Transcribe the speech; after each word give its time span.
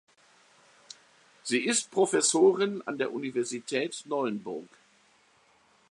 Sie 1.43 1.59
ist 1.59 1.91
Professorin 1.91 2.81
an 2.87 2.97
der 2.97 3.11
Universität 3.13 4.01
Neuenburg. 4.07 4.65